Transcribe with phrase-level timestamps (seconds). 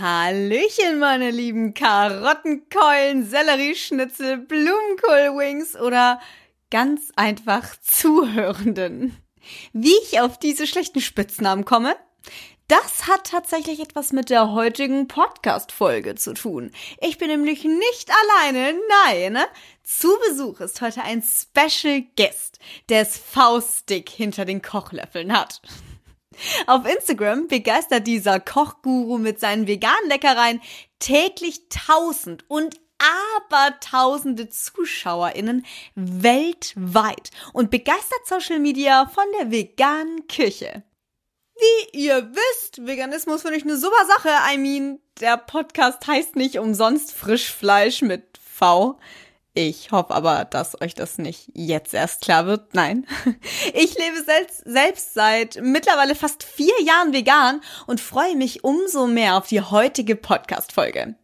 [0.00, 6.20] Hallöchen, meine lieben Karottenkeulen, Sellerieschnitzel, Blumenkohlwings oder
[6.70, 9.16] ganz einfach Zuhörenden.
[9.72, 11.94] Wie ich auf diese schlechten Spitznamen komme?
[12.66, 16.72] Das hat tatsächlich etwas mit der heutigen Podcast-Folge zu tun.
[17.00, 18.74] Ich bin nämlich nicht alleine,
[19.04, 19.38] nein.
[19.84, 22.58] Zu Besuch ist heute ein Special Guest,
[22.88, 25.60] der es faustdick hinter den Kochlöffeln hat.
[26.66, 30.60] Auf Instagram begeistert dieser Kochguru mit seinen veganen Leckereien
[30.98, 32.76] täglich tausend und
[33.36, 40.82] abertausende ZuschauerInnen weltweit und begeistert Social Media von der veganen Küche.
[41.56, 44.30] Wie ihr wisst, Veganismus finde ich eine super Sache.
[44.52, 48.98] I mean, der Podcast heißt nicht umsonst Frischfleisch mit V.
[49.56, 52.74] Ich hoffe aber, dass euch das nicht jetzt erst klar wird.
[52.74, 53.06] Nein.
[53.72, 59.36] Ich lebe selbst, selbst seit mittlerweile fast vier Jahren vegan und freue mich umso mehr
[59.36, 61.14] auf die heutige Podcast-Folge.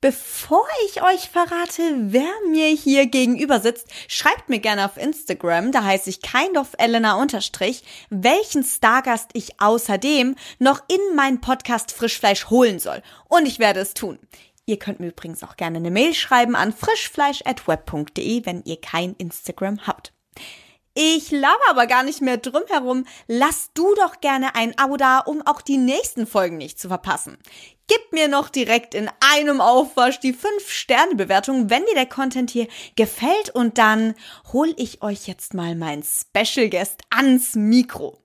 [0.00, 5.82] Bevor ich euch verrate, wer mir hier gegenüber sitzt, schreibt mir gerne auf Instagram, da
[5.82, 13.02] heiße ich kindofelena unterstrich, welchen Stargast ich außerdem noch in meinen Podcast Frischfleisch holen soll.
[13.28, 14.18] Und ich werde es tun.
[14.66, 19.86] Ihr könnt mir übrigens auch gerne eine Mail schreiben an frischfleisch.web.de, wenn ihr kein Instagram
[19.86, 20.12] habt.
[20.96, 23.04] Ich laber aber gar nicht mehr drum herum.
[23.26, 27.36] Lass du doch gerne ein Abo da, um auch die nächsten Folgen nicht zu verpassen.
[27.88, 33.50] Gib mir noch direkt in einem Aufwasch die 5-Sterne-Bewertung, wenn dir der Content hier gefällt
[33.50, 34.14] und dann
[34.52, 38.23] hol ich euch jetzt mal meinen Special Guest ans Mikro.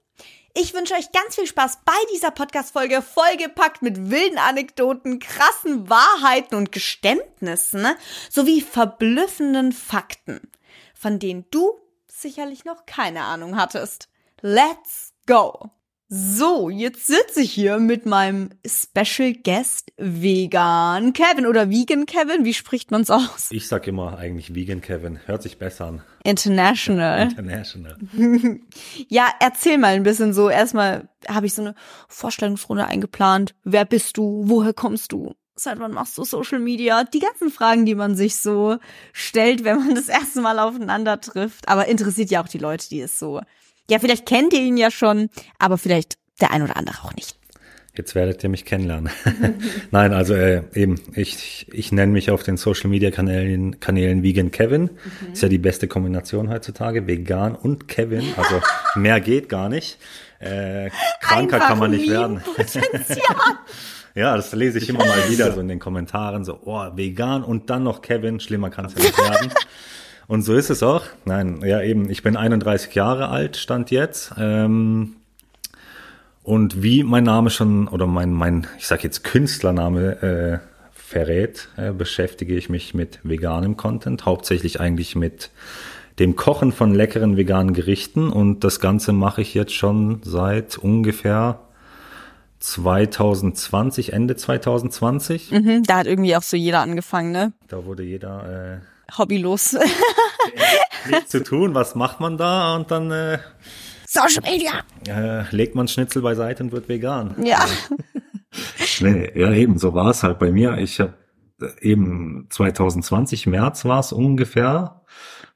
[0.55, 6.56] Ich wünsche euch ganz viel Spaß bei dieser Podcast-Folge, vollgepackt mit wilden Anekdoten, krassen Wahrheiten
[6.56, 7.88] und Geständnissen
[8.30, 10.41] sowie verblüffenden Fakten,
[10.95, 14.09] von denen du sicherlich noch keine Ahnung hattest.
[14.41, 15.69] Let's go!
[16.11, 22.45] So, jetzt sitze ich hier mit meinem Special Guest Vegan Kevin oder Vegan Kevin.
[22.45, 23.49] Wie spricht man's aus?
[23.51, 25.19] Ich sag immer eigentlich Vegan Kevin.
[25.27, 26.01] Hört sich besser an.
[26.23, 27.21] International.
[27.29, 27.95] International.
[29.07, 30.50] ja, erzähl mal ein bisschen so.
[30.50, 31.75] Erstmal habe ich so eine
[32.07, 33.53] Vorstellungsrunde eingeplant.
[33.63, 34.41] Wer bist du?
[34.45, 35.35] Woher kommst du?
[35.53, 37.03] Seit wann machst du Social Media?
[37.03, 38.78] Die ganzen Fragen, die man sich so
[39.13, 41.69] stellt, wenn man das erste Mal aufeinander trifft.
[41.69, 43.41] Aber interessiert ja auch die Leute, die es so
[43.89, 47.39] ja, vielleicht kennt ihr ihn ja schon, aber vielleicht der ein oder andere auch nicht.
[47.95, 49.09] Jetzt werdet ihr mich kennenlernen.
[49.91, 54.51] Nein, also äh, eben, ich, ich nenne mich auf den Social Media Kanälen, Kanälen Vegan
[54.51, 54.83] Kevin.
[54.83, 55.33] Mhm.
[55.33, 58.23] Ist ja die beste Kombination heutzutage, vegan und Kevin.
[58.38, 58.61] Also
[58.95, 59.97] mehr geht gar nicht.
[60.39, 62.41] Äh, kranker Einfach kann man nicht werden.
[64.16, 67.69] ja, das lese ich immer mal wieder so in den Kommentaren, so, oh, vegan und
[67.69, 69.51] dann noch Kevin, schlimmer kann es ja nicht werden.
[70.29, 71.06] Und so ist es auch.
[71.25, 74.31] Nein, ja eben, ich bin 31 Jahre alt, stand jetzt.
[74.38, 75.16] Ähm,
[76.44, 80.59] und wie mein Name schon, oder mein, mein ich sag jetzt Künstlername äh,
[80.94, 85.50] verrät, äh, beschäftige ich mich mit veganem Content, hauptsächlich eigentlich mit
[86.19, 88.29] dem Kochen von leckeren veganen Gerichten.
[88.29, 91.59] Und das Ganze mache ich jetzt schon seit ungefähr
[92.59, 95.50] 2020, Ende 2020.
[95.50, 97.51] Mhm, da hat irgendwie auch so jeder angefangen, ne?
[97.67, 99.78] Da wurde jeder äh, hobbylos.
[101.09, 102.75] Nichts zu tun, was macht man da?
[102.75, 103.40] Und dann äh,
[104.08, 104.84] Social Media.
[105.08, 107.36] Äh, legt man Schnitzel beiseite und wird vegan.
[107.44, 107.66] Ja.
[109.00, 110.78] nee, ja, eben, so war es halt bei mir.
[110.78, 111.14] Ich habe
[111.81, 115.02] eben 2020, März war es ungefähr.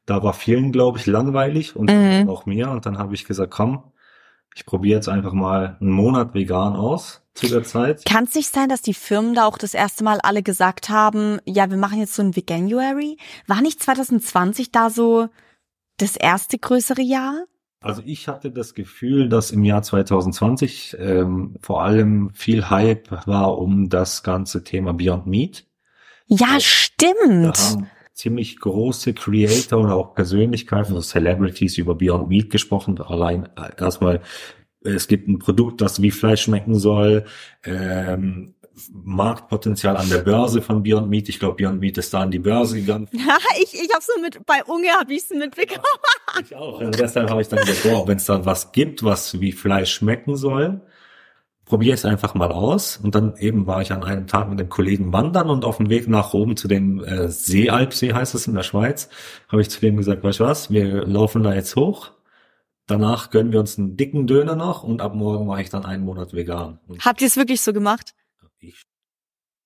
[0.05, 2.29] Da war vielen, glaube ich, langweilig und mhm.
[2.29, 2.69] auch mir.
[2.69, 3.92] Und dann habe ich gesagt, komm,
[4.55, 8.05] ich probiere jetzt einfach mal einen Monat vegan aus zu der Zeit.
[8.05, 11.39] Kann es nicht sein, dass die Firmen da auch das erste Mal alle gesagt haben,
[11.45, 13.17] ja, wir machen jetzt so ein Veganuary?
[13.47, 15.29] War nicht 2020 da so
[15.97, 17.45] das erste größere Jahr?
[17.81, 23.57] Also ich hatte das Gefühl, dass im Jahr 2020 ähm, vor allem viel Hype war
[23.57, 25.65] um das ganze Thema Beyond Meat.
[26.27, 27.57] Ja, also, stimmt.
[27.57, 32.99] Da haben ziemlich große Creator oder auch Persönlichkeiten, also Celebrities über Beyond Meat gesprochen.
[33.01, 34.21] Allein äh, erstmal
[34.83, 37.25] es gibt ein Produkt, das wie Fleisch schmecken soll,
[37.63, 38.55] ähm,
[38.91, 41.29] Marktpotenzial an der Börse von Beyond Meat.
[41.29, 43.07] Ich glaube, Beyond Meat ist da an die Börse gegangen.
[43.11, 45.83] Ja, ich, ich habe so mit, bei Unge habe ich es mitbekommen.
[46.41, 46.81] ich auch.
[46.81, 49.93] Und deshalb habe ich dann gedacht, wow, wenn es da was gibt, was wie Fleisch
[49.93, 50.81] schmecken soll,
[51.73, 52.97] probiere es einfach mal aus.
[52.97, 55.89] Und dann eben war ich an einem Tag mit einem Kollegen wandern und auf dem
[55.89, 59.09] Weg nach oben zu dem äh, Seealpsee heißt es in der Schweiz,
[59.49, 62.11] habe ich zu dem gesagt, weißt du was, wir laufen da jetzt hoch
[62.85, 66.03] Danach gönnen wir uns einen dicken Döner noch und ab morgen mache ich dann einen
[66.03, 66.79] Monat vegan.
[66.87, 68.13] Und Habt ihr es wirklich so gemacht?
[68.59, 68.83] Ich.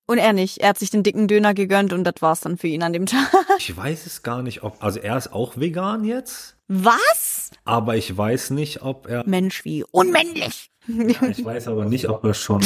[0.06, 0.58] Und er nicht.
[0.58, 3.04] Er hat sich den dicken Döner gegönnt und das war's dann für ihn an dem
[3.04, 3.28] Tag.
[3.58, 6.57] Ich weiß es gar nicht, ob, also er ist auch vegan jetzt.
[6.68, 7.50] Was?
[7.64, 9.26] Aber ich weiß nicht, ob er.
[9.26, 10.70] Mensch, wie unmännlich.
[10.86, 12.62] Ja, ich weiß aber nicht, ob er schon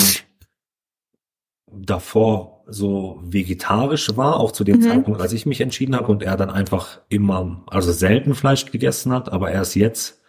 [1.67, 4.83] davor so vegetarisch war, auch zu dem Mhm.
[4.83, 9.13] Zeitpunkt, als ich mich entschieden habe und er dann einfach immer, also selten Fleisch gegessen
[9.13, 10.21] hat, aber er ist jetzt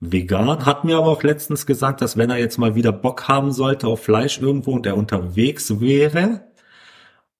[0.00, 3.50] vegan, hat mir aber auch letztens gesagt, dass wenn er jetzt mal wieder Bock haben
[3.52, 6.42] sollte auf Fleisch irgendwo und er unterwegs wäre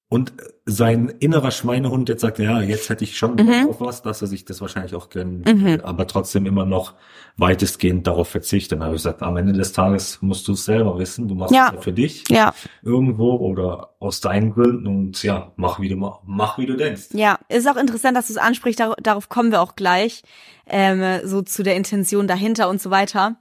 [0.09, 0.33] und
[0.71, 3.69] sein innerer Schweinehund jetzt sagt, ja, jetzt hätte ich schon Mhm.
[3.71, 5.81] auf was, dass er sich das wahrscheinlich auch gönnen Mhm.
[5.83, 6.93] aber trotzdem immer noch
[7.39, 8.73] weitestgehend darauf verzichtet.
[8.73, 11.55] Dann habe ich gesagt, am Ende des Tages musst du es selber wissen, du machst
[11.55, 11.69] Ja.
[11.69, 15.97] es ja für dich Ja, irgendwo oder aus deinen Gründen und ja, mach wie du
[15.97, 17.09] ma- mach wie du denkst.
[17.13, 17.39] ja.
[17.49, 18.81] Ist auch interessant, dass du es ansprichst.
[18.81, 20.23] Dar darauf kommen wir auch gleich.
[20.67, 23.37] Ähm, so zu der Intention dahinter und so weiter.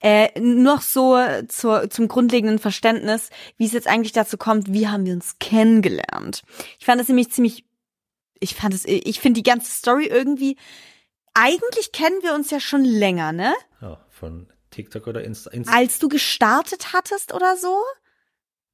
[0.00, 1.18] Äh, noch so
[1.48, 6.42] zur, zum grundlegenden Verständnis, wie es jetzt eigentlich dazu kommt, wie haben wir uns kennengelernt.
[6.78, 7.64] Ich fand es nämlich ziemlich,
[8.38, 10.56] ich fand es, ich finde die ganze Story irgendwie,
[11.34, 13.54] eigentlich kennen wir uns ja schon länger, ne?
[13.80, 15.50] Ja, von TikTok oder Insta.
[15.50, 15.74] Insta.
[15.74, 17.76] Als du gestartet hattest oder so,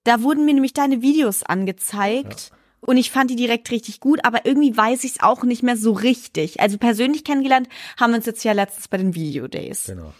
[0.04, 2.52] da wurden mir nämlich deine Videos angezeigt.
[2.80, 5.76] Und ich fand die direkt richtig gut, aber irgendwie weiß ich es auch nicht mehr
[5.76, 6.60] so richtig.
[6.60, 7.68] Also persönlich kennengelernt
[7.98, 9.86] haben wir uns jetzt ja letztens bei den Video Days.
[9.86, 10.12] Genau,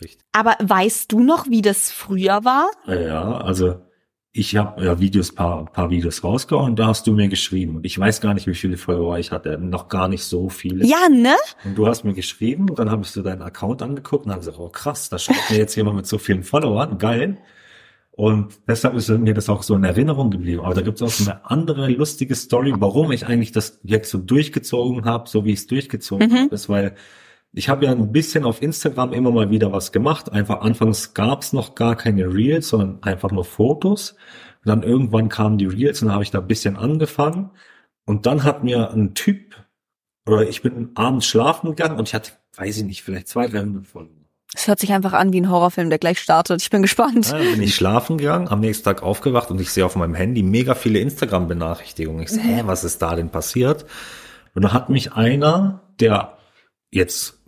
[0.00, 0.20] richtig.
[0.32, 2.70] Aber weißt du noch, wie das früher war?
[2.86, 3.80] Ja, also
[4.32, 7.76] ich habe ja Videos, paar, paar Videos rausgehauen und da hast du mir geschrieben.
[7.76, 9.58] Und ich weiß gar nicht, wie viele Follower ich hatte.
[9.58, 10.86] Noch gar nicht so viele.
[10.86, 11.34] Ja, ne?
[11.64, 14.40] Und du hast mir geschrieben und dann habe ich so deinen Account angeguckt und habe
[14.40, 17.38] gesagt, oh krass, da schreibt mir jetzt jemand mit so vielen Followern, geil.
[18.12, 20.60] Und deshalb ist mir das auch so in Erinnerung geblieben.
[20.60, 24.18] Aber da gibt es auch eine andere lustige Story, warum ich eigentlich das jetzt so
[24.18, 26.36] durchgezogen habe, so wie ich es durchgezogen Mhm.
[26.36, 26.94] habe, ist, weil
[27.52, 30.30] ich habe ja ein bisschen auf Instagram immer mal wieder was gemacht.
[30.32, 34.12] Einfach anfangs gab es noch gar keine Reels, sondern einfach nur Fotos.
[34.64, 37.50] Und dann irgendwann kamen die Reels und dann habe ich da ein bisschen angefangen.
[38.04, 39.56] Und dann hat mir ein Typ,
[40.26, 43.60] oder ich bin abends schlafen gegangen und ich hatte, weiß ich nicht, vielleicht zwei, drei
[43.60, 44.26] hundert Folgen.
[44.54, 46.60] Es hört sich einfach an wie ein Horrorfilm, der gleich startet.
[46.60, 47.28] Ich bin gespannt.
[47.28, 50.14] Ja, dann bin ich schlafen gegangen, am nächsten Tag aufgewacht und ich sehe auf meinem
[50.14, 52.22] Handy mega viele Instagram-Benachrichtigungen.
[52.22, 53.86] Ich so, hä, was ist da denn passiert?
[54.54, 56.36] Und da hat mich einer, der
[56.90, 57.39] jetzt,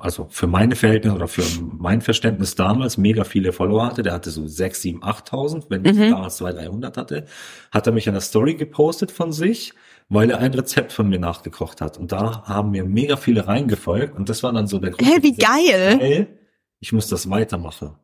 [0.00, 1.44] also für meine Verhältnisse oder für
[1.78, 5.96] mein Verständnis damals mega viele Follower hatte, der hatte so 6, 7, 8.000, wenn ich
[5.96, 7.26] damals 200, 300 hatte,
[7.70, 9.72] hat er mich an der Story gepostet von sich,
[10.08, 11.98] weil er ein Rezept von mir nachgekocht hat.
[11.98, 15.08] Und da haben mir mega viele reingefolgt und das war dann so der Grund.
[15.08, 15.98] Hä, wie geil.
[15.98, 16.38] Geil,
[16.80, 17.96] ich muss das weitermachen.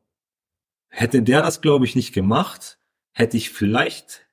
[0.89, 2.79] Hätte der das, glaube ich, nicht gemacht,
[3.13, 4.27] hätte ich vielleicht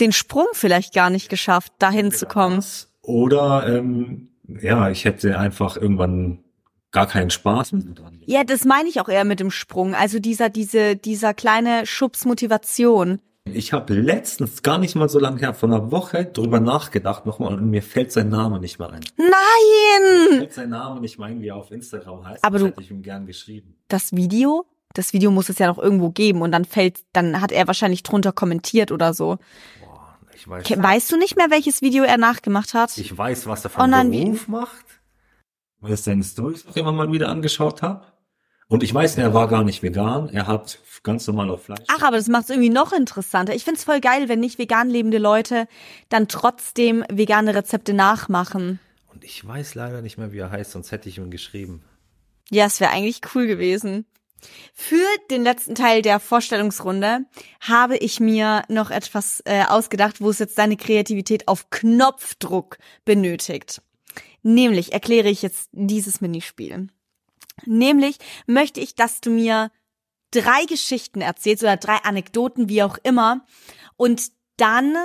[0.00, 2.64] Den Sprung vielleicht gar nicht geschafft, dahin zu kommen.
[3.02, 4.28] oder ähm,
[4.60, 6.42] ja, ich hätte einfach irgendwann
[6.92, 8.20] gar keinen Spaß mehr dran.
[8.26, 9.94] Ja, das meine ich auch eher mit dem Sprung.
[9.94, 13.20] Also dieser, diese, dieser kleine Schubs Motivation.
[13.44, 17.54] Ich habe letztens gar nicht mal so lange her, von einer Woche drüber nachgedacht nochmal
[17.54, 19.00] und mir fällt sein Name nicht mehr ein.
[19.16, 20.38] Mir Nein!
[20.38, 22.44] fällt sein Name nicht mehr ein, wie er auf Instagram heißt.
[22.44, 23.76] Aber das du- hätte ich ihm gern geschrieben.
[23.88, 24.66] Das Video?
[24.92, 28.02] Das Video muss es ja noch irgendwo geben und dann fällt, dann hat er wahrscheinlich
[28.02, 29.38] drunter kommentiert oder so.
[29.84, 32.96] Boah, ich weiß, Ke- Weißt du nicht mehr, welches Video er nachgemacht hat?
[32.98, 34.84] ich weiß, was er Oh von wie- Beruf macht,
[35.80, 38.06] weil ich seine Storys auch immer mal wieder angeschaut habe.
[38.68, 41.80] Und ich weiß, er war gar nicht vegan, er hat ganz normal auf Fleisch.
[41.88, 43.54] Ach, aber das macht es irgendwie noch interessanter.
[43.54, 45.66] Ich find's voll geil, wenn nicht vegan lebende Leute
[46.08, 48.78] dann trotzdem vegane Rezepte nachmachen.
[49.08, 51.82] Und ich weiß leider nicht mehr, wie er heißt, sonst hätte ich ihm geschrieben.
[52.48, 54.06] Ja, es wäre eigentlich cool gewesen.
[54.72, 57.26] Für den letzten Teil der Vorstellungsrunde
[57.60, 63.82] habe ich mir noch etwas äh, ausgedacht, wo es jetzt deine Kreativität auf Knopfdruck benötigt.
[64.42, 66.88] Nämlich erkläre ich jetzt dieses Minispiel.
[67.64, 69.70] Nämlich möchte ich, dass du mir
[70.30, 73.44] drei Geschichten erzählst oder drei Anekdoten, wie auch immer,
[73.96, 74.96] und dann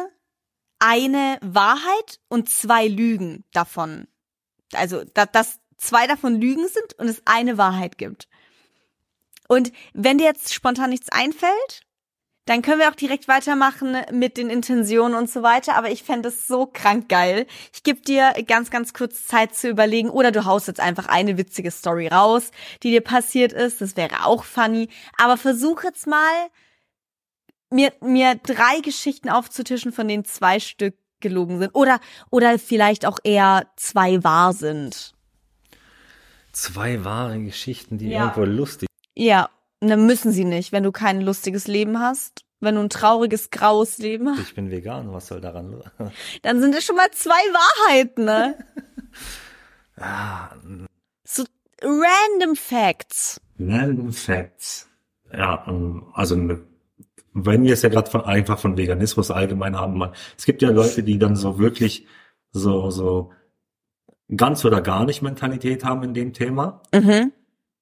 [0.79, 4.07] eine Wahrheit und zwei Lügen davon.
[4.73, 8.27] Also, da, dass zwei davon Lügen sind und es eine Wahrheit gibt.
[9.47, 11.81] Und wenn dir jetzt spontan nichts einfällt,
[12.45, 15.75] dann können wir auch direkt weitermachen mit den Intentionen und so weiter.
[15.75, 17.47] Aber ich fände es so krank geil.
[17.73, 20.09] Ich gebe dir ganz, ganz kurz Zeit zu überlegen.
[20.11, 22.51] Oder du haust jetzt einfach eine witzige Story raus,
[22.83, 23.81] die dir passiert ist.
[23.81, 24.89] Das wäre auch funny.
[25.17, 26.47] Aber versuch jetzt mal,
[27.71, 31.71] mir, mir drei Geschichten aufzutischen, von denen zwei Stück gelogen sind.
[31.73, 31.99] Oder,
[32.29, 35.13] oder vielleicht auch eher zwei wahr sind.
[36.51, 38.25] Zwei wahre Geschichten, die Ja.
[38.25, 39.54] irgendwo lustig Ja, und
[39.89, 42.41] dann müssen sie nicht, wenn du kein lustiges Leben hast.
[42.61, 45.81] Wenn du ein trauriges, graues Leben hast, Ich bin vegan, was soll daran?
[46.41, 48.55] dann sind es schon mal zwei Wahrheiten, ne?
[49.97, 50.49] ah,
[51.25, 51.43] So
[51.81, 53.39] random Facts.
[53.59, 54.87] Random Facts.
[55.33, 56.61] Ja, ähm, also ne-
[57.33, 60.69] wenn wir es ja gerade von, einfach von Veganismus allgemein haben, man, es gibt ja
[60.69, 62.07] Leute, die dann so wirklich
[62.51, 63.33] so so
[64.35, 66.81] ganz oder gar nicht Mentalität haben in dem Thema.
[66.93, 67.33] Mhm.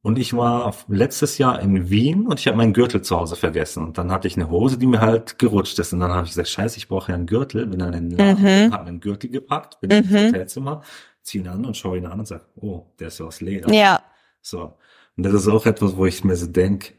[0.06, 3.84] Und ich war letztes Jahr in Wien und ich habe meinen Gürtel zu Hause vergessen.
[3.86, 5.94] Und dann hatte ich eine Hose, die mir halt gerutscht ist.
[5.94, 7.66] Und dann habe ich gesagt, scheiße, ich brauche ja einen Gürtel.
[7.68, 8.74] Bin dann in den Laden, Mhm.
[8.74, 10.82] habe einen Gürtel gepackt, bin ins Hotelzimmer,
[11.22, 13.74] ziehe ihn an und schaue ihn an und sage, oh, der ist ja aus Leder.
[13.74, 14.02] Ja.
[14.42, 14.74] So.
[15.16, 16.96] Und das ist auch etwas, wo ich mir so denk,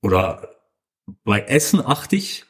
[0.00, 0.48] oder
[1.24, 2.44] bei Essen achte ich,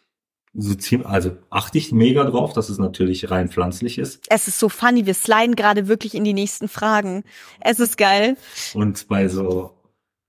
[0.52, 4.24] so ziemlich, also achte ich mega drauf, dass es natürlich rein pflanzlich ist.
[4.28, 7.22] Es ist so funny, wir sliden gerade wirklich in die nächsten Fragen.
[7.60, 8.36] Es ist geil.
[8.74, 9.72] Und bei so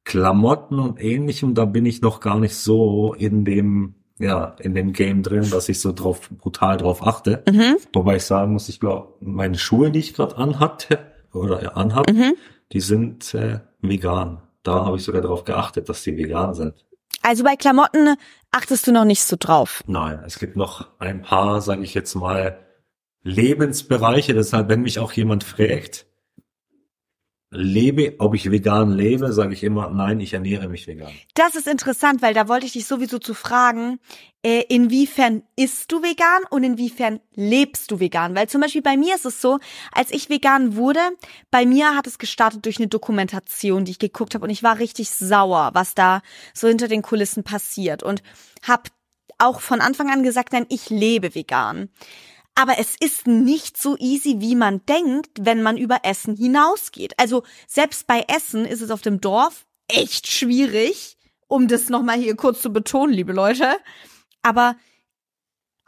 [0.04, 4.94] Klamotten und ähnlichem, da bin ich noch gar nicht so in dem, ja, in dem
[4.94, 7.44] Game drin, dass ich so drauf, brutal drauf achte.
[7.50, 7.78] Mhm.
[7.94, 11.00] Wobei ich sagen muss, ich glaube, meine Schuhe, die ich gerade anhatte,
[11.34, 12.34] oder ja, anhab, Mhm.
[12.74, 14.42] die sind äh, vegan.
[14.64, 16.74] Da habe ich sogar darauf geachtet, dass die vegan sind.
[17.24, 18.16] Also bei Klamotten
[18.52, 19.84] achtest du noch nicht so drauf.
[19.88, 22.60] Nein, es gibt noch ein paar, sage ich jetzt mal,
[23.24, 24.34] Lebensbereiche.
[24.34, 26.06] Deshalb, wenn mich auch jemand fragt,
[27.52, 31.12] lebe, ob ich vegan lebe, sage ich immer, nein, ich ernähre mich vegan.
[31.34, 34.00] Das ist interessant, weil da wollte ich dich sowieso zu fragen,
[34.42, 38.36] äh, inwiefern isst du vegan und inwiefern lebst du vegan?
[38.36, 39.60] Weil zum Beispiel bei mir ist es so,
[39.92, 41.02] als ich vegan wurde,
[41.52, 44.80] bei mir hat es gestartet durch eine Dokumentation, die ich geguckt habe und ich war
[44.80, 46.22] richtig sauer, was da
[46.54, 48.24] so hinter den Kulissen passiert und
[48.64, 48.84] habe
[49.38, 51.90] auch von Anfang an gesagt, nein, ich lebe vegan.
[52.56, 57.14] Aber es ist nicht so easy, wie man denkt, wenn man über Essen hinausgeht.
[57.18, 61.18] Also selbst bei Essen ist es auf dem Dorf echt schwierig,
[61.48, 63.78] um das nochmal hier kurz zu betonen, liebe Leute.
[64.42, 64.76] Aber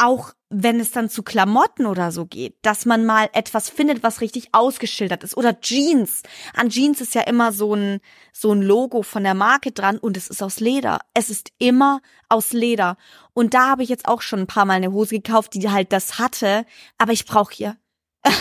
[0.04, 4.22] auch wenn es dann zu Klamotten oder so geht, dass man mal etwas findet, was
[4.22, 5.36] richtig ausgeschildert ist.
[5.36, 6.22] Oder Jeans.
[6.54, 10.16] An Jeans ist ja immer so ein, so ein Logo von der Marke dran und
[10.16, 11.00] es ist aus Leder.
[11.16, 12.98] Es ist immer aus Leder.
[13.34, 15.92] Und da habe ich jetzt auch schon ein paar Mal eine Hose gekauft, die halt
[15.92, 16.66] das hatte.
[17.00, 17.78] Aber ich brauche hier.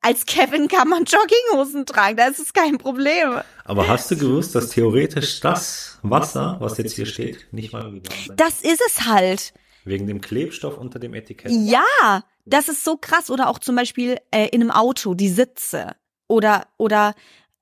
[0.00, 3.40] Als Kevin kann man Jogginghosen tragen, da ist es kein Problem.
[3.64, 8.36] Aber hast du gewusst, dass theoretisch das Wasser, was jetzt hier steht, nicht mal vegan
[8.36, 9.52] Das ist es halt.
[9.84, 11.52] Wegen dem Klebstoff unter dem Etikett.
[11.52, 13.30] Ja, das ist so krass.
[13.30, 15.96] Oder auch zum Beispiel äh, in einem Auto, die Sitze.
[16.28, 17.14] Oder, oder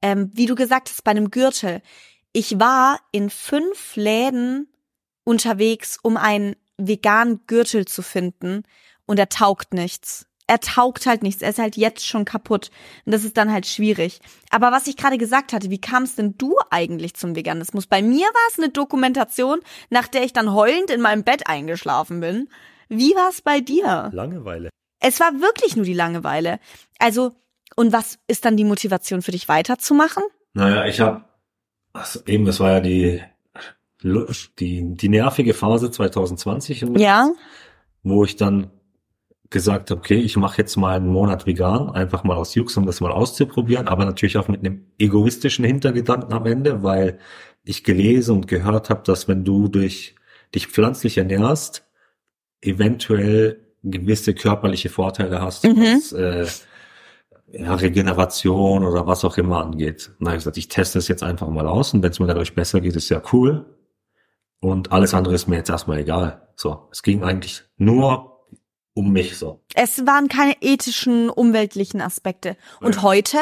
[0.02, 1.82] ähm, wie du gesagt hast, bei einem Gürtel.
[2.32, 4.68] Ich war in fünf Läden
[5.24, 8.62] unterwegs, um einen veganen Gürtel zu finden.
[9.06, 10.27] Und er taugt nichts.
[10.48, 11.42] Er taugt halt nichts.
[11.42, 12.70] Er ist halt jetzt schon kaputt.
[13.04, 14.20] Und das ist dann halt schwierig.
[14.50, 17.86] Aber was ich gerade gesagt hatte, wie kamst denn du eigentlich zum Veganismus?
[17.86, 22.20] Bei mir war es eine Dokumentation, nach der ich dann heulend in meinem Bett eingeschlafen
[22.20, 22.48] bin.
[22.88, 24.08] Wie war es bei dir?
[24.12, 24.70] Langeweile.
[25.00, 26.58] Es war wirklich nur die Langeweile.
[26.98, 27.32] Also,
[27.76, 30.22] und was ist dann die Motivation für dich weiterzumachen?
[30.54, 31.24] Naja, ich habe,
[31.92, 33.22] also eben, das war ja die,
[34.02, 37.30] die, die nervige Phase 2020, Ja.
[38.02, 38.70] wo ich dann
[39.50, 42.84] gesagt habe, okay, ich mache jetzt mal einen Monat vegan, einfach mal aus Jux, um
[42.86, 47.18] das mal auszuprobieren, aber natürlich auch mit einem egoistischen Hintergedanken am Ende, weil
[47.64, 50.14] ich gelesen und gehört habe, dass wenn du durch
[50.54, 51.86] dich pflanzlich ernährst,
[52.60, 56.00] eventuell gewisse körperliche Vorteile hast, Mhm.
[56.00, 56.46] was äh,
[57.52, 60.10] ja, Regeneration oder was auch immer angeht.
[60.18, 62.54] Na, ich gesagt, ich teste es jetzt einfach mal aus und wenn es mir dadurch
[62.54, 63.64] besser geht, ist ja cool.
[64.60, 66.48] Und alles andere ist mir jetzt erstmal egal.
[66.56, 68.37] So, es ging eigentlich nur
[68.98, 69.60] um mich so.
[69.76, 72.56] Es waren keine ethischen, umweltlichen Aspekte.
[72.80, 73.02] Und Ja.
[73.02, 73.38] heute?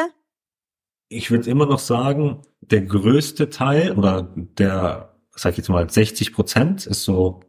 [1.09, 6.31] Ich würde immer noch sagen, der größte Teil oder der, sag ich jetzt mal, 60
[6.31, 7.41] Prozent ist so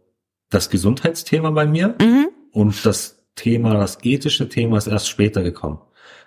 [0.48, 1.96] das Gesundheitsthema bei mir.
[2.00, 2.28] Mhm.
[2.50, 5.78] Und das Thema, das ethische Thema ist erst später gekommen.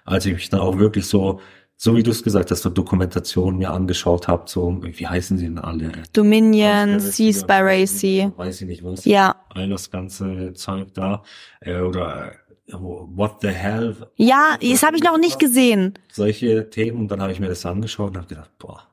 [0.06, 1.40] Als ich mich dann auch wirklich so,
[1.84, 5.46] so wie du es gesagt hast, so Dokumentationen mir angeschaut habe, so, wie heißen sie
[5.46, 5.92] denn alle?
[6.14, 8.32] Dominion, Conspiracy, Seaspiracy.
[8.38, 9.04] Weiß ich nicht was.
[9.06, 9.38] Ja.
[9.50, 11.24] All das ganze Zeug da.
[11.60, 12.34] Äh, oder
[12.68, 13.96] äh, What the hell?
[14.16, 15.96] Ja, das habe ich noch nicht gesehen.
[16.12, 17.00] Solche Themen.
[17.00, 18.84] Und dann habe ich mir das angeschaut und habe gedacht, boah.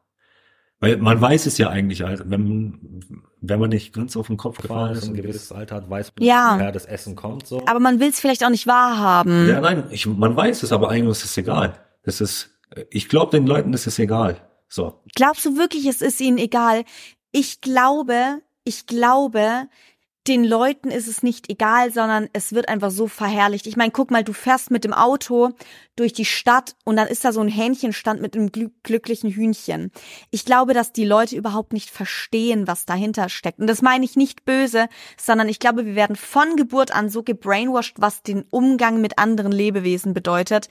[0.80, 3.02] Weil man weiß es ja eigentlich, also wenn,
[3.42, 6.12] wenn man nicht ganz auf den Kopf gefallen ist und ein gewisses Alter hat, weiß
[6.18, 6.54] man, Ja.
[6.56, 7.46] woher das Essen kommt.
[7.48, 7.66] So.
[7.66, 9.46] Aber man will es vielleicht auch nicht wahrhaben.
[9.46, 11.74] Ja, nein, ich, man weiß es, aber eigentlich ist es egal.
[12.04, 12.57] Das ist,
[12.90, 14.40] ich glaube den Leuten ist es egal.
[14.68, 15.02] So.
[15.14, 16.84] Glaubst du wirklich, es ist ihnen egal?
[17.32, 19.68] Ich glaube, ich glaube,
[20.28, 23.66] den Leuten ist es nicht egal, sondern es wird einfach so verherrlicht.
[23.66, 25.50] Ich meine, guck mal, du fährst mit dem Auto
[25.96, 29.90] durch die Stadt und dann ist da so ein Hähnchenstand mit einem glü glücklichen Hühnchen.
[30.30, 33.58] Ich glaube, dass die Leute überhaupt nicht verstehen, was dahinter steckt.
[33.58, 37.22] Und das meine ich nicht böse, sondern ich glaube, wir werden von Geburt an so
[37.22, 40.68] gebrainwashed, was den Umgang mit anderen Lebewesen bedeutet,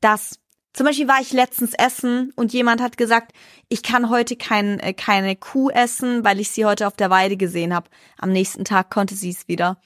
[0.00, 0.38] dass
[0.72, 3.32] zum Beispiel war ich letztens essen und jemand hat gesagt,
[3.68, 7.36] ich kann heute kein, äh, keine Kuh essen, weil ich sie heute auf der Weide
[7.36, 7.90] gesehen habe.
[8.18, 9.80] Am nächsten Tag konnte sie es wieder.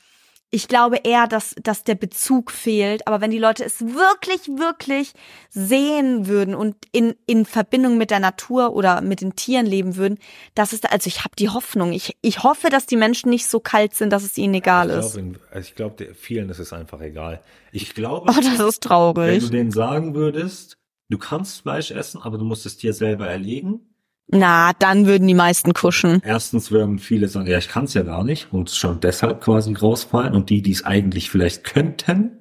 [0.54, 3.06] Ich glaube eher, dass, dass der Bezug fehlt.
[3.06, 5.14] Aber wenn die Leute es wirklich, wirklich
[5.49, 10.18] sehen würden und in, in Verbindung mit der Natur oder mit den Tieren leben würden,
[10.54, 11.92] das ist, also ich habe die Hoffnung.
[11.92, 14.97] Ich, ich hoffe, dass die Menschen nicht so kalt sind, dass es ihnen egal ich
[14.97, 15.16] ist.
[15.16, 15.21] Also
[15.59, 17.42] ich glaube, vielen ist es einfach egal.
[17.73, 19.42] Ich glaube, Oh, das ist wenn traurig.
[19.42, 20.76] du denen sagen würdest,
[21.09, 23.91] du kannst Fleisch essen, aber du musst es dir selber erlegen.
[24.29, 26.23] Na, dann würden die meisten kuschen.
[26.25, 29.75] Erstens würden viele sagen, ja, ich kann es ja gar nicht und schon deshalb quasi
[29.75, 30.35] rausfallen.
[30.35, 32.38] Und die, die es eigentlich vielleicht könnten,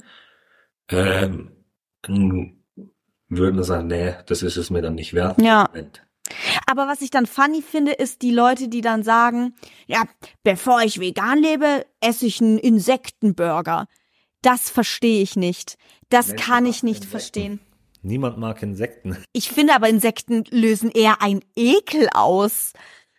[0.89, 1.51] ähm,
[3.27, 5.41] würden sagen, nee, das ist es mir dann nicht wert.
[5.41, 5.69] Ja.
[6.65, 9.55] Aber was ich dann funny finde, ist die Leute, die dann sagen,
[9.87, 10.03] ja,
[10.43, 13.87] bevor ich vegan lebe, esse ich einen Insektenburger.
[14.41, 15.77] Das verstehe ich nicht.
[16.09, 17.59] Das Menschen kann ich nicht verstehen.
[18.01, 19.17] Niemand mag Insekten.
[19.33, 22.73] Ich finde aber Insekten lösen eher ein Ekel aus.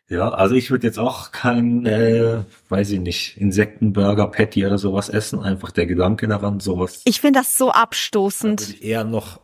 [0.08, 5.08] Ja, also ich würde jetzt auch kein, äh, weiß ich nicht, Insektenburger, Patty oder sowas
[5.08, 5.40] essen.
[5.40, 7.00] Einfach der Gedanke daran, sowas.
[7.04, 8.60] Ich finde das so würde abstoßend.
[8.60, 9.40] ich eher noch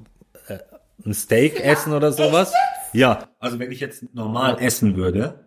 [0.48, 0.58] äh,
[1.06, 2.52] ein Steak essen oder sowas.
[2.92, 5.46] Ja, also wenn ich jetzt normal essen würde,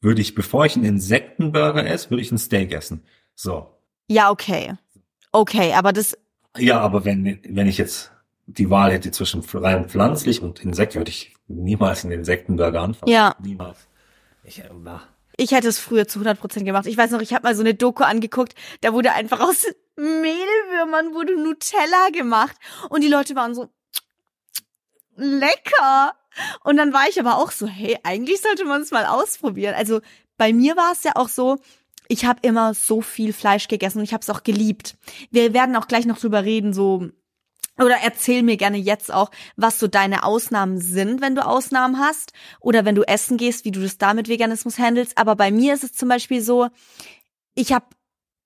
[0.00, 3.04] würde ich, bevor ich einen Insektenburger esse, würde ich ein Steak essen.
[3.34, 3.68] So.
[4.08, 4.74] Ja, okay.
[5.30, 6.16] Okay, aber das,
[6.56, 8.10] Ja, aber wenn, wenn ich jetzt
[8.46, 13.12] die Wahl hätte zwischen rein pflanzlich und Insekt, würde ich niemals einen Insektenburger anfangen.
[13.12, 13.34] Ja.
[13.42, 13.88] Niemals.
[14.44, 15.02] Ich, äh, na.
[15.36, 16.86] ich hätte es früher zu 100% gemacht.
[16.86, 21.14] Ich weiß noch, ich habe mal so eine Doku angeguckt, da wurde einfach aus Mehlwürmern
[21.14, 22.56] wurde Nutella gemacht
[22.90, 23.68] und die Leute waren so
[25.16, 26.14] lecker.
[26.64, 29.74] Und dann war ich aber auch so, hey, eigentlich sollte man es mal ausprobieren.
[29.74, 30.00] Also
[30.36, 31.58] bei mir war es ja auch so,
[32.08, 34.96] ich habe immer so viel Fleisch gegessen und ich habe es auch geliebt.
[35.30, 37.08] Wir werden auch gleich noch drüber reden, so
[37.78, 42.32] oder erzähl mir gerne jetzt auch, was so deine Ausnahmen sind, wenn du Ausnahmen hast.
[42.60, 45.18] Oder wenn du essen gehst, wie du das da mit Veganismus handelst.
[45.18, 46.68] Aber bei mir ist es zum Beispiel so,
[47.54, 47.86] ich habe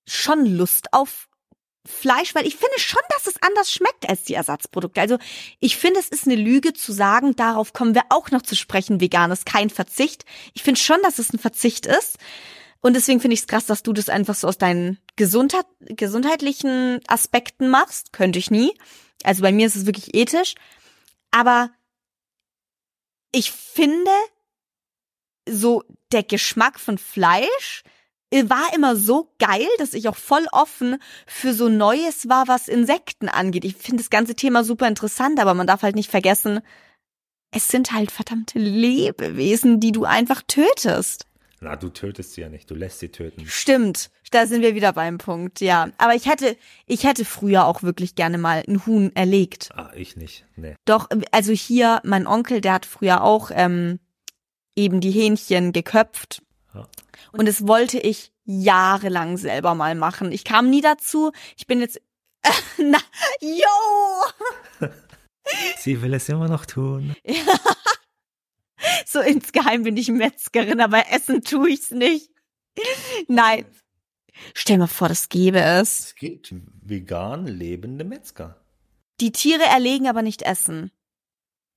[0.07, 1.29] schon Lust auf
[1.87, 5.01] Fleisch, weil ich finde schon, dass es anders schmeckt als die Ersatzprodukte.
[5.01, 5.19] Also
[5.61, 9.01] ich finde, es ist eine Lüge zu sagen, darauf kommen wir auch noch zu sprechen,
[9.01, 10.25] vegan ist kein Verzicht.
[10.53, 12.19] Ich finde schon, dass es ein Verzicht ist.
[12.83, 17.01] Und deswegen finde ich es krass, dass du das einfach so aus deinen Gesundheit, gesundheitlichen
[17.07, 18.13] Aspekten machst.
[18.13, 18.73] Könnte ich nie.
[19.25, 20.55] Also bei mir ist es wirklich ethisch.
[21.31, 21.71] Aber
[23.33, 24.11] ich finde,
[25.49, 27.83] so der Geschmack von Fleisch
[28.33, 33.29] war immer so geil, dass ich auch voll offen für so Neues war, was Insekten
[33.29, 33.65] angeht.
[33.65, 36.61] Ich finde das ganze Thema super interessant, aber man darf halt nicht vergessen,
[37.53, 41.27] es sind halt verdammte Lebewesen, die du einfach tötest.
[41.63, 43.45] Na, du tötest sie ja nicht, du lässt sie töten.
[43.47, 45.91] Stimmt, da sind wir wieder beim Punkt, ja.
[45.99, 49.69] Aber ich hätte, ich hätte früher auch wirklich gerne mal ein Huhn erlegt.
[49.75, 50.47] Ah, ich nicht.
[50.57, 50.77] Nee.
[50.87, 54.01] Doch, also hier, mein Onkel, der hat früher auch ähm,
[54.75, 56.43] eben die Hähnchen geköpft.
[56.75, 56.89] Ja.
[57.33, 60.33] Und das wollte ich jahrelang selber mal machen.
[60.33, 61.31] Ich kam nie dazu.
[61.59, 62.01] Ich bin jetzt.
[62.79, 62.99] Na,
[63.41, 64.89] yo!
[65.77, 67.15] Sie will es immer noch tun.
[69.07, 72.31] So insgeheim bin ich Metzgerin, aber essen tue ich's nicht.
[73.29, 73.65] Nein.
[74.55, 76.07] Stell mir vor, das gäbe es.
[76.07, 78.57] Es gibt vegan lebende Metzger.
[79.21, 80.93] Die Tiere erlegen, aber nicht essen.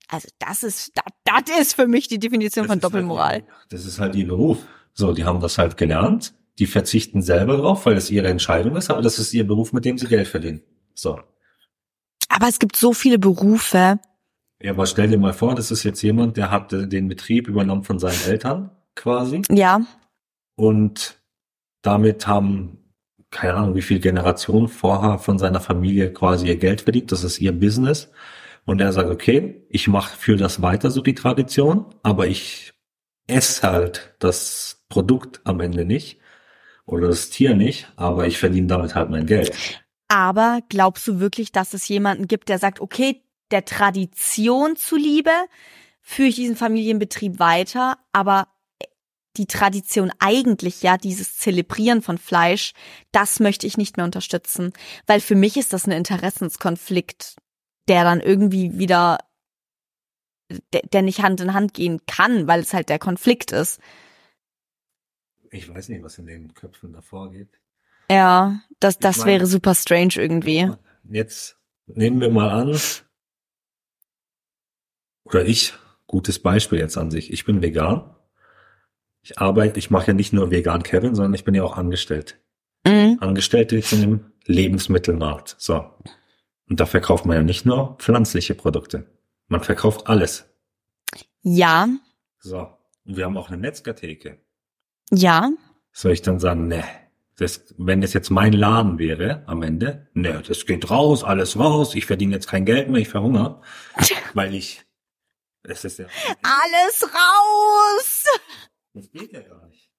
[0.07, 3.31] Also das ist, das, das ist für mich die Definition von Das ist Doppelmoral.
[3.31, 4.59] Halt, das ist halt ihr Beruf.
[4.93, 6.33] So, die haben das halt gelernt.
[6.59, 9.85] Die verzichten selber drauf, weil das ihre Entscheidung ist, aber das ist ihr Beruf, mit
[9.85, 10.61] dem sie Geld verdienen.
[10.93, 11.19] So.
[12.29, 13.99] Aber es gibt so viele Berufe.
[14.63, 17.47] Ja, aber stell dir mal vor, das ist jetzt jemand, der hat äh, den Betrieb
[17.47, 19.81] übernommen von seinen Eltern quasi Ja,
[20.55, 21.21] und
[21.81, 22.83] damit haben
[23.33, 27.11] keine Ahnung, wie viele Generationen vorher von seiner Familie quasi ihr Geld verdient.
[27.11, 28.11] Das ist ihr Business.
[28.65, 32.73] Und er sagt, okay, ich mache für das weiter so die Tradition, aber ich
[33.27, 36.19] esse halt das Produkt am Ende nicht
[36.85, 39.81] oder das Tier nicht, aber ich verdiene damit halt mein Geld.
[40.07, 43.21] aber glaubst du wirklich, dass es jemanden gibt, der sagt, okay,
[43.53, 45.31] der Tradition zuliebe
[46.01, 48.49] führe ich diesen Familienbetrieb weiter, aber
[49.37, 52.73] die Tradition eigentlich, ja, dieses Zelebrieren von Fleisch,
[53.11, 54.73] das möchte ich nicht mehr unterstützen.
[55.07, 57.35] Weil für mich ist das ein Interessenskonflikt,
[57.87, 59.17] der dann irgendwie wieder,
[60.73, 63.79] der, der nicht Hand in Hand gehen kann, weil es halt der Konflikt ist.
[65.49, 67.59] Ich weiß nicht, was in den Köpfen davor geht.
[68.11, 70.69] Ja, das, das meine- wäre super strange irgendwie.
[71.09, 72.79] Jetzt nehmen wir mal an,
[75.23, 75.73] oder ich,
[76.07, 77.31] gutes Beispiel jetzt an sich.
[77.31, 78.15] Ich bin vegan.
[79.21, 82.39] Ich arbeite, ich mache ja nicht nur vegan Kevin, sondern ich bin ja auch angestellt.
[82.85, 83.17] Mhm.
[83.21, 85.55] Angestellte jetzt in dem Lebensmittelmarkt.
[85.57, 85.85] So.
[86.69, 89.05] Und da verkauft man ja nicht nur pflanzliche Produkte.
[89.47, 90.45] Man verkauft alles.
[91.41, 91.87] Ja,
[92.39, 92.67] So.
[93.05, 94.39] Und wir haben auch eine Metzgertheke.
[95.11, 95.49] ja.
[95.95, 96.83] Soll ich dann sagen, ne,
[97.37, 101.93] das, wenn das jetzt mein Laden wäre am Ende, ne, das geht raus, alles raus,
[101.93, 103.61] ich verdiene jetzt kein Geld mehr, ich verhungere,
[104.33, 104.83] weil ich,
[105.63, 106.05] es ist ja,
[106.43, 108.23] Alles raus!
[108.93, 109.89] das geht ja gar nicht.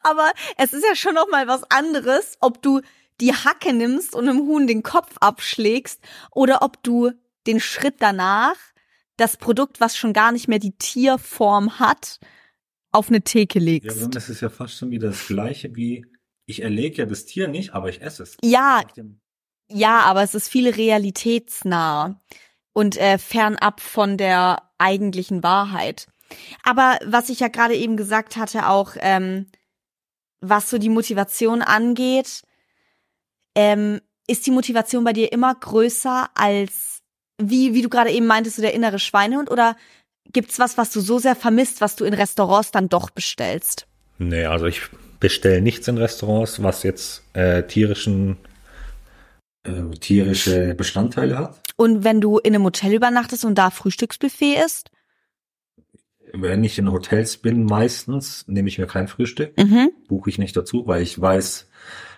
[0.00, 2.80] Aber es ist ja schon noch mal was anderes, ob du
[3.20, 7.10] die Hacke nimmst und einem Huhn den Kopf abschlägst oder ob du
[7.46, 8.54] den Schritt danach
[9.16, 12.20] das Produkt, was schon gar nicht mehr die Tierform hat,
[12.92, 14.02] auf eine Theke Ja, legst.
[14.02, 16.06] und das ist ja fast schon wieder das Gleiche wie,
[16.46, 18.36] ich erlege ja das Tier nicht, aber ich esse es.
[18.44, 18.82] Ja,
[19.68, 22.20] ja, aber es ist viel realitätsnah
[22.78, 26.06] und äh, fernab von der eigentlichen Wahrheit.
[26.62, 29.46] Aber was ich ja gerade eben gesagt hatte, auch ähm,
[30.40, 32.42] was so die Motivation angeht,
[33.56, 37.00] ähm, ist die Motivation bei dir immer größer als,
[37.36, 39.50] wie, wie du gerade eben meintest, so der innere Schweinehund?
[39.50, 39.76] Oder
[40.32, 43.88] gibt's was, was du so sehr vermisst, was du in Restaurants dann doch bestellst?
[44.18, 44.82] Nee, also ich
[45.18, 48.36] bestelle nichts in Restaurants, was jetzt äh, tierischen
[49.68, 51.60] äh, tierische Bestandteile hat.
[51.76, 54.90] Und wenn du in einem Hotel übernachtest und da Frühstücksbuffet isst?
[56.32, 60.56] Wenn ich in Hotels bin, meistens nehme ich mir kein Frühstück, Mhm, buche ich nicht
[60.56, 61.68] dazu, weil ich weiß,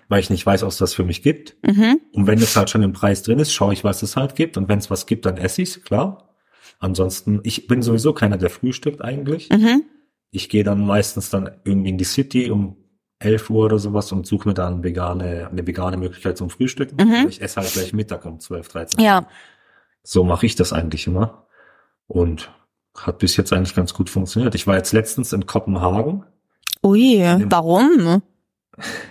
[0.08, 1.56] weil ich nicht weiß, was das für mich gibt.
[1.64, 2.00] mhm.
[2.12, 4.56] Und wenn es halt schon im Preis drin ist, schaue ich, was es halt gibt.
[4.56, 6.34] Und wenn es was gibt, dann esse ich klar.
[6.80, 9.50] Ansonsten, ich bin sowieso keiner, der frühstückt eigentlich.
[9.50, 9.84] Mhm.
[10.32, 12.76] Ich gehe dann meistens dann irgendwie in die City um
[13.20, 16.96] 11 Uhr oder sowas und suche mir dann vegane, eine vegane Möglichkeit zum Frühstücken.
[16.96, 17.28] Mhm.
[17.28, 19.26] Ich esse halt gleich Mittag um 12, 13 Ja.
[20.02, 21.46] So mache ich das eigentlich immer.
[22.06, 22.50] Und
[22.96, 24.54] hat bis jetzt eigentlich ganz gut funktioniert.
[24.54, 26.24] Ich war jetzt letztens in Kopenhagen.
[26.82, 28.22] Ui, warum?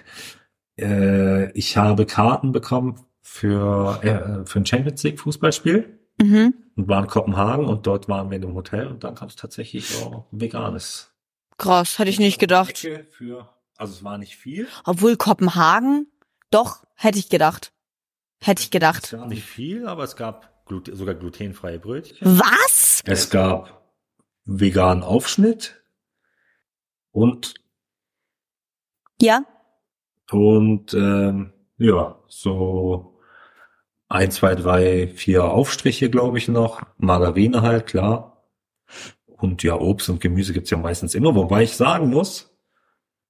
[0.78, 6.54] Äh, ich habe Karten bekommen für, äh, für ein Champions League Fußballspiel Mhm.
[6.76, 9.36] und war in Kopenhagen und dort waren wir in einem Hotel und dann gab es
[9.36, 11.13] tatsächlich auch veganes.
[11.58, 12.78] Krass, hätte ich nicht gedacht.
[13.10, 14.68] Für, also es war nicht viel.
[14.86, 16.08] Obwohl Kopenhagen,
[16.52, 17.72] doch, hätte ich gedacht.
[18.42, 19.13] Hätte ich Es gedacht.
[19.13, 22.18] war nicht viel, aber es gab glut sogar glutenfreie Brötchen.
[22.39, 23.02] Was?
[23.06, 23.92] Es gab
[24.46, 25.82] veganen Aufschnitt
[27.12, 27.56] und
[29.22, 29.44] Ja?
[30.32, 33.20] und ähm, ja, so
[34.10, 36.82] ein, zwei, drei, vier Aufstriche, glaube ich, noch.
[36.98, 38.44] Margarine halt, klar.
[39.28, 42.49] Und ja, Obst und Gemüse gibt's ja meistens immer, wobei ich sagen muss,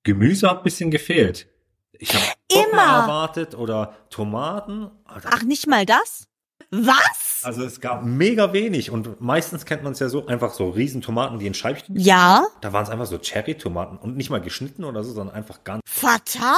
[0.03, 1.47] Gemüse hat ein bisschen gefehlt.
[1.93, 2.81] Ich habe Immer.
[2.81, 4.89] erwartet oder Tomaten.
[5.05, 6.27] Ach, nicht mal das?
[6.71, 7.41] Was?
[7.43, 11.01] Also es gab mega wenig und meistens kennt man es ja so, einfach so riesen
[11.01, 11.97] Tomaten, die in Scheibchen.
[11.97, 12.45] Ja?
[12.61, 15.81] Da waren es einfach so Cherry-Tomaten und nicht mal geschnitten oder so, sondern einfach ganz.
[15.85, 16.53] Fatal.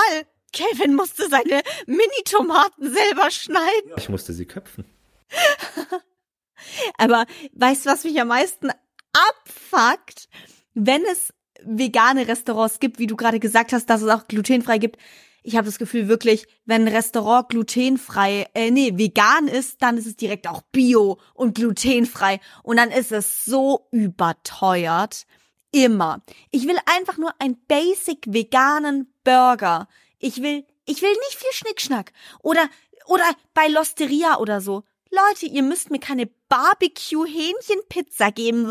[0.53, 3.93] Kevin musste seine Mini-Tomaten selber schneiden.
[3.95, 4.85] Ich musste sie köpfen.
[6.97, 8.69] Aber weißt du, was mich am meisten
[9.13, 10.27] abfuckt?
[10.73, 11.33] Wenn es
[11.65, 14.97] vegane Restaurants gibt, wie du gerade gesagt hast, dass es auch glutenfrei gibt.
[15.43, 20.05] Ich habe das Gefühl wirklich, wenn ein Restaurant glutenfrei, äh, nee, vegan ist, dann ist
[20.05, 25.25] es direkt auch bio und glutenfrei und dann ist es so überteuert.
[25.71, 26.21] Immer.
[26.51, 29.87] Ich will einfach nur einen basic veganen Burger.
[30.19, 32.11] Ich will, ich will nicht viel Schnickschnack.
[32.41, 32.69] Oder,
[33.07, 34.83] oder bei Losteria oder so.
[35.11, 38.69] Leute, ihr müsst mir keine Barbecue-Hähnchen-Pizza geben.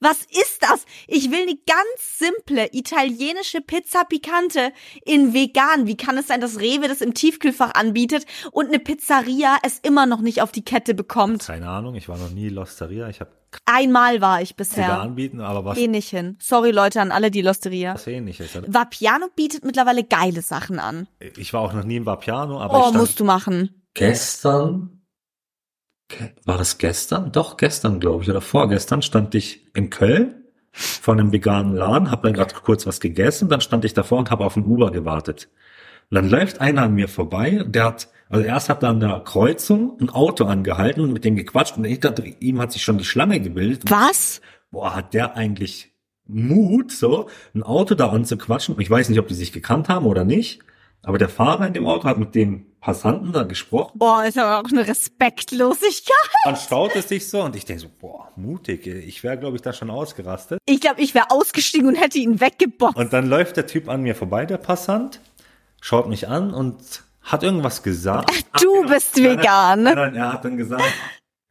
[0.00, 0.84] Was ist das?
[1.06, 4.72] Ich will eine ganz simple italienische Pizza Picante
[5.04, 5.86] in vegan.
[5.86, 10.06] Wie kann es sein, dass Rewe das im Tiefkühlfach anbietet und eine Pizzeria es immer
[10.06, 11.46] noch nicht auf die Kette bekommt?
[11.46, 13.08] Keine Ahnung, ich war noch nie Losteria.
[13.08, 13.30] Ich habe
[13.66, 15.00] Einmal war ich sogar bisher.
[15.00, 16.36] anbieten, aber was Geh nicht hin.
[16.40, 17.94] Sorry Leute an alle, die Losteria.
[17.94, 18.50] was ähnliches.
[18.66, 21.06] Vapiano bietet mittlerweile geile Sachen an.
[21.36, 23.82] Ich war auch noch nie im Vapiano, aber ich Oh, stand musst du machen.
[23.94, 24.93] gestern, ge-
[26.44, 27.32] war das gestern?
[27.32, 32.28] Doch, gestern, glaube ich, oder vorgestern stand ich in Köln vor einem veganen Laden, habe
[32.28, 35.48] dann gerade kurz was gegessen, dann stand ich davor und habe auf ein Uber gewartet.
[36.10, 39.20] Und dann läuft einer an mir vorbei, der hat, also erst hat er an der
[39.20, 43.04] Kreuzung ein Auto angehalten und mit dem gequatscht und hinter ihm hat sich schon die
[43.04, 43.88] Schlange gebildet.
[43.88, 44.40] Was?
[44.70, 45.92] Boah, hat der eigentlich
[46.26, 48.78] Mut, so ein Auto da anzuquatschen?
[48.80, 50.60] Ich weiß nicht, ob die sich gekannt haben oder nicht,
[51.02, 53.98] aber der Fahrer in dem Auto hat mit dem Passanten da gesprochen.
[53.98, 56.30] Boah, ist aber auch eine Respektlosigkeit.
[56.44, 58.86] Dann staut es sich so und ich denke so, boah, mutig.
[58.86, 60.58] Ich wäre, glaube ich, da schon ausgerastet.
[60.66, 62.98] Ich glaube, ich wäre ausgestiegen und hätte ihn weggebombt.
[62.98, 65.20] Und dann läuft der Typ an mir vorbei, der Passant,
[65.80, 66.76] schaut mich an und
[67.22, 68.30] hat irgendwas gesagt.
[68.60, 69.82] Du bist Nein, vegan.
[69.84, 70.84] Nein, nein, er hat dann gesagt,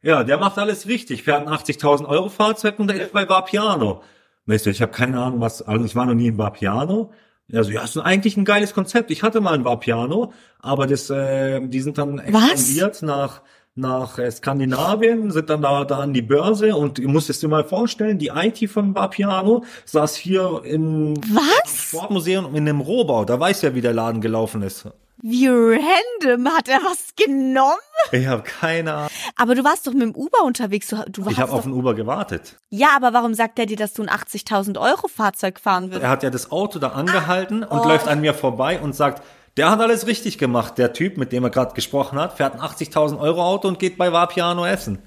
[0.02, 1.24] ja, der macht alles richtig.
[1.24, 4.04] Fährt ein 80.000 Euro Fahrzeug und der ist bei Vapiano.
[4.46, 7.10] Weißt du, ich habe keine Ahnung, was, also ich war noch nie in Vapiano.
[7.52, 9.10] Also ja, ist eigentlich ein geiles Konzept.
[9.10, 12.52] Ich hatte mal ein Vapiano, aber das, äh, die sind dann Was?
[12.52, 13.42] expandiert nach
[13.76, 17.48] nach äh, Skandinavien, sind dann da, da an die Börse und du musst es dir
[17.48, 21.88] mal vorstellen, die IT von Vapiano saß hier im Was?
[21.88, 23.24] Sportmuseum in einem Rohbau.
[23.24, 24.88] Da weiß ja, wie der Laden gelaufen ist.
[25.26, 26.54] Wie random.
[26.54, 27.72] Hat er was genommen?
[28.12, 29.10] Ich habe keine Ahnung.
[29.36, 30.88] Aber du warst doch mit dem Uber unterwegs.
[30.88, 32.56] Du, du Ich habe auf den Uber gewartet.
[32.68, 36.02] Ja, aber warum sagt er dir, dass du ein 80.000 Euro Fahrzeug fahren würdest?
[36.02, 37.88] Er hat ja das Auto da angehalten und oh.
[37.88, 39.22] läuft an mir vorbei und sagt,
[39.56, 40.76] der hat alles richtig gemacht.
[40.76, 43.96] Der Typ, mit dem er gerade gesprochen hat, fährt ein 80.000 Euro Auto und geht
[43.96, 44.98] bei Vapiano essen.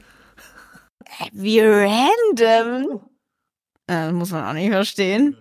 [1.32, 3.02] Wie random.
[3.88, 5.38] Äh, muss man auch nicht verstehen.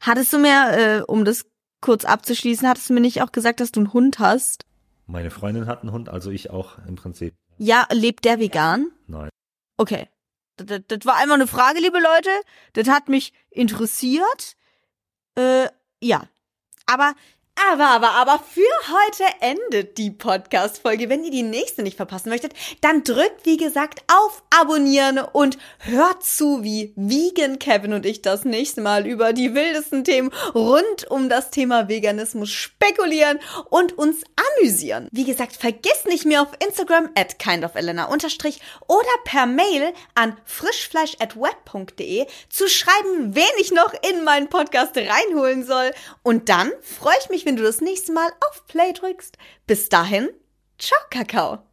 [0.00, 1.44] Hattest du mir, äh, um das
[1.80, 4.64] kurz abzuschließen, hattest du mir nicht auch gesagt, dass du einen Hund hast?
[5.06, 7.34] Meine Freundin hat einen Hund, also ich auch im Prinzip.
[7.56, 8.90] Ja, lebt der vegan?
[9.06, 9.30] Nein.
[9.76, 10.08] Okay.
[10.56, 12.30] Das, das, das war einmal eine Frage, liebe Leute.
[12.74, 14.56] Das hat mich interessiert.
[15.36, 15.68] Äh,
[16.02, 16.28] ja.
[16.86, 17.14] Aber,
[17.66, 21.08] aber, aber, aber für heute endet die Podcast-Folge.
[21.08, 26.22] Wenn ihr die nächste nicht verpassen möchtet, dann drückt, wie gesagt, auf Abonnieren und hört
[26.22, 31.28] zu, wie Vegan Kevin und ich das nächste Mal über die wildesten Themen rund um
[31.28, 33.40] das Thema Veganismus spekulieren
[33.70, 34.22] und uns
[34.56, 35.08] amüsieren.
[35.10, 41.16] Wie gesagt, vergiss nicht mehr auf Instagram at kindofelena oder per Mail an frischfleisch
[42.48, 45.92] zu schreiben, wen ich noch in meinen Podcast reinholen soll.
[46.22, 49.38] Und dann freue ich mich, wenn du das nächste Mal auf Play drückst.
[49.66, 50.28] Bis dahin,
[50.78, 51.67] ciao Kakao.